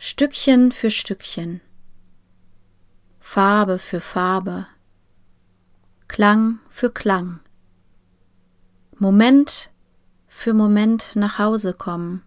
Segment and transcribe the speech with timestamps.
[0.00, 1.60] Stückchen für Stückchen,
[3.18, 4.68] Farbe für Farbe,
[6.06, 7.40] Klang für Klang,
[8.96, 9.70] Moment
[10.28, 12.22] für Moment nach Hause kommen.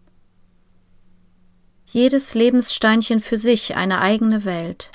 [1.85, 4.91] Jedes Lebenssteinchen für sich eine eigene Welt,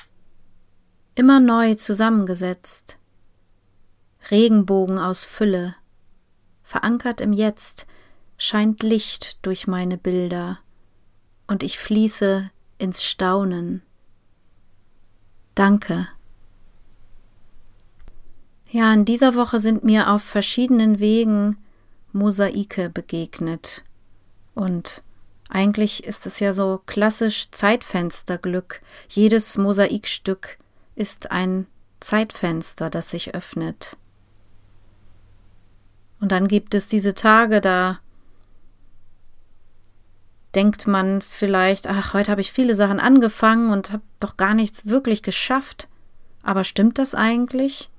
[1.15, 2.99] immer neu zusammengesetzt.
[4.31, 5.77] Regenbogen aus Fülle,
[6.63, 7.87] verankert im Jetzt,
[8.37, 10.59] scheint Licht durch meine Bilder,
[11.47, 13.83] und ich fließe ins Staunen.
[15.55, 16.09] Danke.
[18.71, 21.57] Ja, in dieser Woche sind mir auf verschiedenen Wegen
[22.13, 23.85] Mosaike begegnet.
[24.55, 25.03] Und
[25.49, 28.83] eigentlich ist es ja so klassisch Zeitfensterglück.
[29.09, 30.59] Jedes Mosaikstück
[30.95, 31.67] ist ein
[32.01, 33.97] Zeitfenster, das sich öffnet.
[36.21, 38.01] Und dann gibt es diese Tage, da
[40.57, 44.87] denkt man vielleicht, ach, heute habe ich viele Sachen angefangen und habe doch gar nichts
[44.87, 45.87] wirklich geschafft.
[46.43, 47.91] Aber stimmt das eigentlich?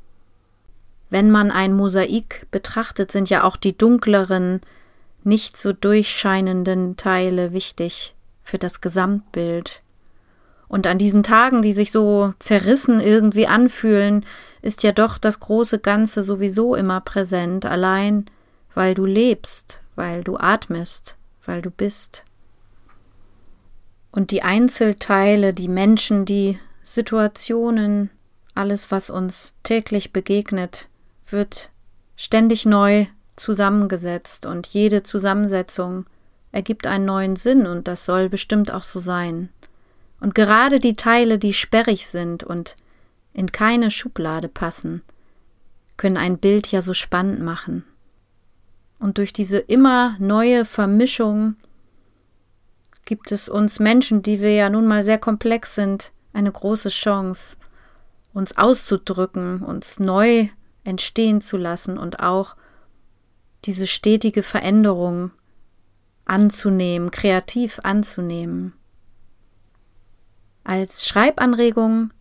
[1.09, 4.61] Wenn man ein Mosaik betrachtet, sind ja auch die dunkleren,
[5.23, 9.81] nicht so durchscheinenden Teile wichtig für das Gesamtbild.
[10.67, 14.25] Und an diesen Tagen, die sich so zerrissen irgendwie anfühlen,
[14.61, 18.25] ist ja doch das große Ganze sowieso immer präsent, allein
[18.73, 22.23] weil du lebst, weil du atmest, weil du bist.
[24.11, 28.09] Und die Einzelteile, die Menschen, die Situationen,
[28.55, 30.89] alles, was uns täglich begegnet,
[31.29, 31.69] wird
[32.15, 36.05] ständig neu zusammengesetzt und jede Zusammensetzung
[36.51, 39.49] ergibt einen neuen Sinn und das soll bestimmt auch so sein.
[40.19, 42.75] Und gerade die Teile, die sperrig sind und
[43.33, 45.03] in keine Schublade passen,
[45.95, 47.83] können ein Bild ja so spannend machen.
[48.99, 51.55] Und durch diese immer neue Vermischung
[53.07, 57.55] gibt es uns Menschen, die wir ja nun mal sehr komplex sind, eine große Chance,
[58.33, 60.49] uns auszudrücken, uns neu
[60.83, 62.55] entstehen zu lassen und auch
[63.65, 65.31] diese stetige Veränderung
[66.25, 68.73] anzunehmen, kreativ anzunehmen.
[70.63, 72.11] Als Schreibanregung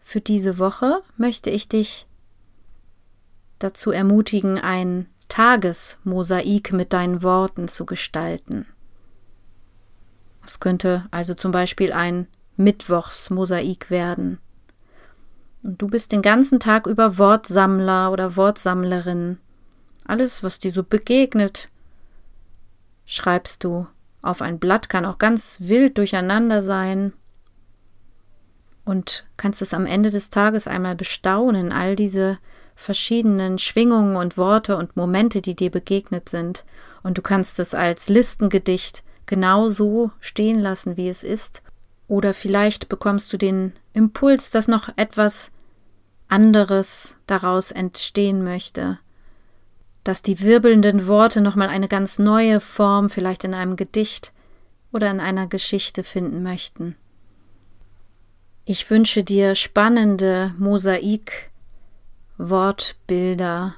[0.00, 2.06] für diese Woche möchte ich dich
[3.58, 8.66] dazu ermutigen, ein Tagesmosaik mit deinen Worten zu gestalten.
[10.50, 14.40] Es könnte also zum Beispiel ein Mittwochsmosaik werden.
[15.62, 19.38] Und du bist den ganzen Tag über Wortsammler oder Wortsammlerin.
[20.06, 21.68] Alles, was dir so begegnet,
[23.06, 23.86] schreibst du
[24.22, 27.12] auf ein Blatt, kann auch ganz wild durcheinander sein.
[28.84, 32.38] Und kannst es am Ende des Tages einmal bestaunen, all diese
[32.74, 36.64] verschiedenen Schwingungen und Worte und Momente, die dir begegnet sind.
[37.04, 41.62] Und du kannst es als Listengedicht genau so stehen lassen, wie es ist.
[42.08, 45.52] Oder vielleicht bekommst du den Impuls, dass noch etwas
[46.26, 48.98] anderes daraus entstehen möchte,
[50.02, 54.32] dass die wirbelnden Worte nochmal eine ganz neue Form vielleicht in einem Gedicht
[54.90, 56.96] oder in einer Geschichte finden möchten.
[58.64, 61.52] Ich wünsche dir spannende Mosaik,
[62.36, 63.76] Wortbilder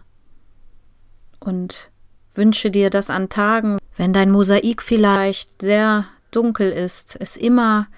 [1.41, 1.92] und
[2.35, 7.89] wünsche dir, dass an Tagen, wenn dein Mosaik vielleicht sehr dunkel ist, es immer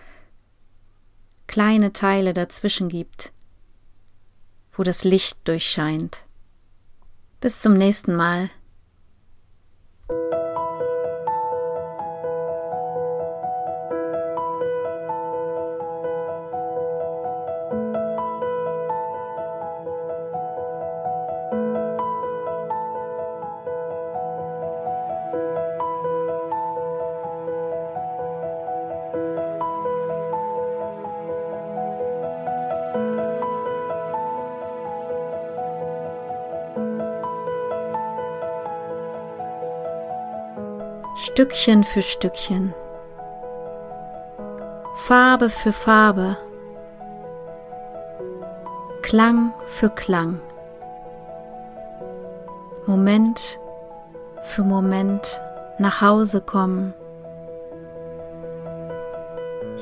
[1.47, 3.33] kleine Teile dazwischen gibt,
[4.73, 6.25] wo das Licht durchscheint.
[7.41, 8.51] Bis zum nächsten Mal.
[41.25, 42.75] Stückchen für Stückchen,
[44.95, 46.37] Farbe für Farbe,
[49.01, 50.39] Klang für Klang,
[52.85, 53.59] Moment
[54.43, 55.41] für Moment
[55.79, 56.93] nach Hause kommen,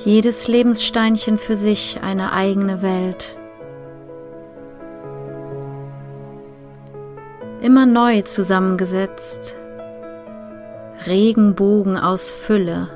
[0.05, 3.37] jedes Lebenssteinchen für sich eine eigene Welt.
[7.61, 9.57] Immer neu zusammengesetzt,
[11.07, 12.89] Regenbogen aus Fülle,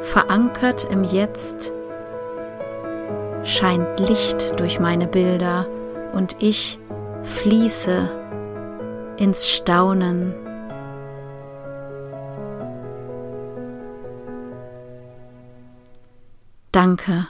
[0.00, 1.72] verankert im Jetzt,
[3.42, 5.66] scheint Licht durch meine Bilder
[6.12, 6.78] und ich
[7.22, 8.08] fließe
[9.16, 10.34] ins Staunen.
[16.72, 17.26] Danke.